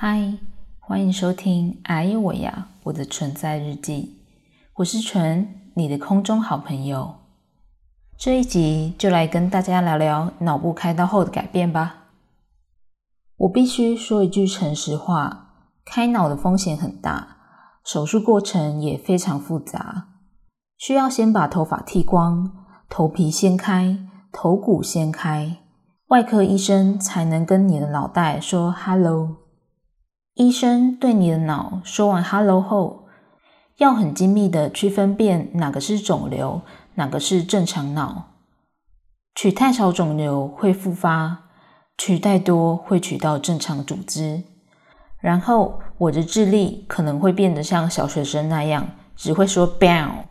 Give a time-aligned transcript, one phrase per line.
[0.00, 0.32] 嗨，
[0.78, 4.14] 欢迎收听《哎我呀》我的存在日记，
[4.74, 7.16] 我是纯，你的空中好朋友。
[8.16, 12.10] 这一集就来跟大家聊聊脑部开刀后的改变吧。
[13.38, 15.48] 我必须说一句诚实话，
[15.84, 17.38] 开脑的风险很大，
[17.84, 20.10] 手术过程也非常复杂，
[20.76, 22.52] 需要先把头发剃光，
[22.88, 23.98] 头皮掀开，
[24.30, 25.56] 头骨掀开，
[26.10, 29.47] 外科医生才能跟你的脑袋说 “hello”。
[30.38, 33.08] 医生对你的脑说完 “hello” 后，
[33.78, 36.62] 要很精密的去分辨哪个是肿瘤，
[36.94, 38.34] 哪个是正常脑。
[39.34, 41.48] 取太少肿瘤会复发，
[41.96, 44.44] 取太多会取到正常组织。
[45.20, 50.26] 然后我的智力可能会变得像小学生那样，只会说 “bang”。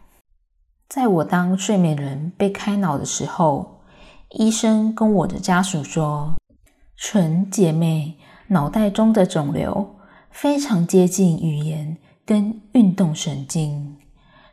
[0.87, 3.81] 在我当睡美人被开脑的时候，
[4.29, 6.35] 医生跟我的家属说
[6.95, 9.95] ：“纯姐妹，脑袋中的肿瘤。”
[10.37, 13.97] 非常接近语言跟运动神经，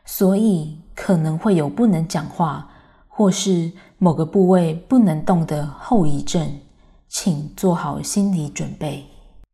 [0.03, 2.67] 所以可能会有不能讲话
[3.07, 6.59] 或是某个部位不能动的后遗症，
[7.07, 9.05] 请做好心理准备。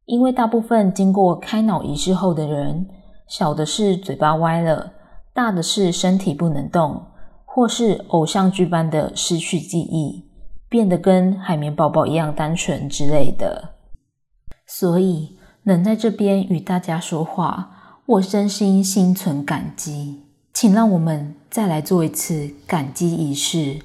[0.05, 2.88] 因为大部分经过开脑仪式后的人，
[3.27, 4.93] 小的是嘴巴歪了，
[5.33, 7.07] 大的是身体不能动，
[7.43, 10.23] 或是偶像剧般的失去记忆，
[10.69, 13.73] 变得跟海绵宝宝一样单纯之类的，
[14.66, 15.41] 所以。
[15.63, 20.23] 能在这边与大家说话，我真心心存感激。
[20.51, 23.79] 请让我们再来做一次感激仪式，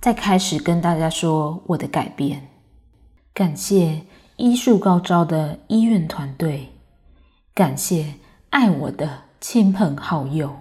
[0.00, 2.48] 再开始跟大家说我的改变。
[3.32, 4.02] 感谢
[4.36, 6.70] 医术高招的医院团队，
[7.54, 8.14] 感谢
[8.50, 10.56] 爱我的亲朋好友，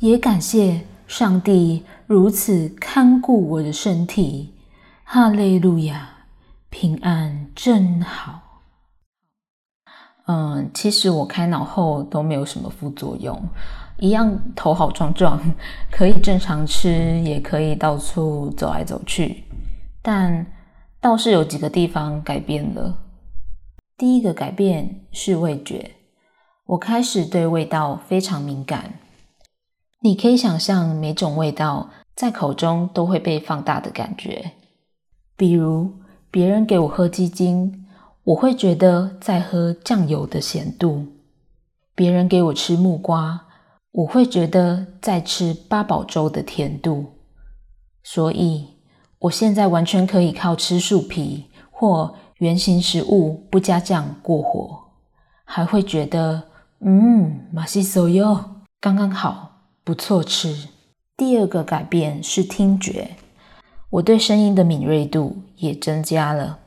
[0.00, 0.84] 也感谢。
[1.08, 4.52] 上帝如此看顾我的身体，
[5.02, 6.26] 哈利路亚，
[6.68, 8.60] 平安真好。
[10.26, 13.42] 嗯，其实我开脑后都没有什么副作用，
[13.98, 15.40] 一样头好壮壮，
[15.90, 19.44] 可以正常吃，也可以到处走来走去。
[20.02, 20.46] 但
[21.00, 22.98] 倒是有几个地方改变了。
[23.96, 25.92] 第一个改变是味觉，
[26.66, 28.98] 我开始对味道非常敏感。
[30.04, 34.52] 你可以想象每种味道在口中都会被放大的感觉，
[35.36, 35.90] 比如
[36.30, 37.86] 别人给我喝鸡精，
[38.24, 41.06] 我会觉得在喝酱油的咸度；
[41.94, 43.46] 别人给我吃木瓜，
[43.92, 47.06] 我会觉得在吃八宝粥的甜度。
[48.02, 48.68] 所以，
[49.18, 54.78] 我现在完全可以靠吃树皮或圆形食物不加酱过活，
[55.44, 56.42] 还会觉得
[56.80, 59.50] 嗯，马西手哟，刚刚好。
[59.84, 60.68] 不错吃。
[61.24, 63.10] 第二个改变是听觉，
[63.90, 66.58] 我对声音的敏锐度也增加了。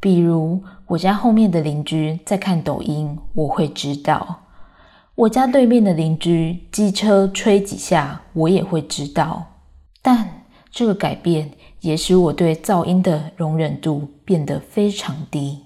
[0.00, 4.40] 比如我家后面的邻居在看抖音，我会知道；
[5.14, 9.44] 我家对面的邻居机车吹几下，我也会知道。
[10.00, 11.50] 但这个改变
[11.82, 15.58] 也使我对噪音的容忍度变得非常低，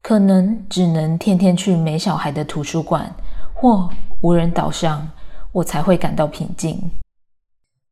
[0.00, 3.12] 可能只能天天去没小孩的图书馆
[3.52, 3.90] 或
[4.20, 5.10] 无人岛上。
[5.52, 6.90] 我才会感到平静。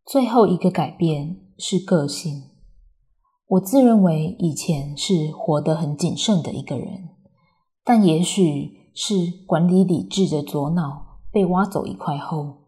[0.05, 2.51] 最后一个改变是个性。
[3.49, 7.09] 我自认为以前是活得很谨慎的一个人，
[7.85, 9.15] 但也许是
[9.47, 12.65] 管理理智的左脑被挖走一块后，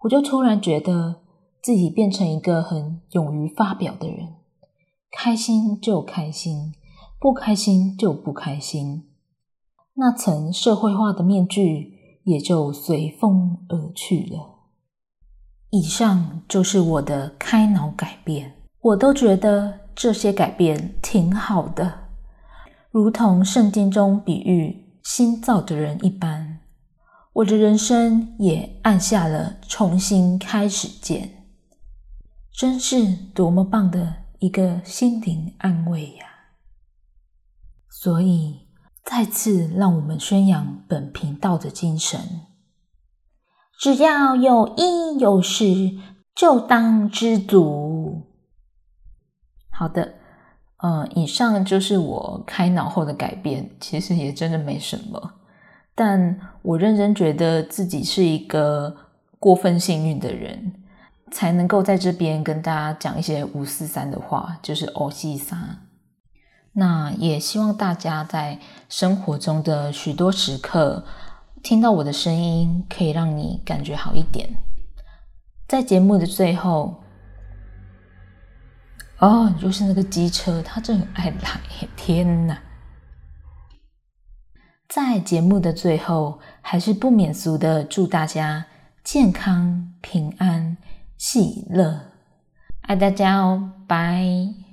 [0.00, 1.22] 我就突然觉得
[1.62, 4.34] 自己变成一个很勇于发表的人，
[5.10, 6.74] 开心就开心，
[7.18, 9.08] 不开心就不开心。
[9.94, 11.97] 那层社会化的面具。
[12.28, 14.58] 也就随风而去了。
[15.70, 22.10] 以上就是我的开脑改变，我都觉得这些改变挺好的，
[22.90, 26.58] 如同圣经中比喻新造的人一般，
[27.32, 31.46] 我的人生也按下了重新开始键，
[32.52, 36.26] 真是多么棒的一个心灵安慰呀！
[37.88, 38.67] 所以。
[39.10, 42.20] 再次让我们宣扬本频道的精神：
[43.80, 45.98] 只要有衣有食，
[46.34, 48.26] 就当知足。
[49.70, 50.12] 好的，
[50.82, 55.36] 嗯，以上就是我开脑后的改变，其实也真的没什么。
[55.94, 58.94] 但我认真觉得自己是一个
[59.38, 60.74] 过分幸运的人，
[61.30, 65.87] 才能够在这边跟大家讲一些五四三的话，就是欧西三。
[66.78, 71.04] 那也希望大家在生活中的许多时刻，
[71.60, 74.48] 听到我的声音，可以让你感觉好一点。
[75.66, 77.02] 在节目的最后，
[79.18, 81.60] 哦，就是那个机车，他真很爱来，
[81.96, 82.56] 天哪！
[84.88, 88.66] 在节目的最后，还是不免俗的祝大家
[89.02, 90.76] 健康、平安、
[91.16, 92.12] 喜乐，
[92.82, 94.67] 爱大家哦，拜。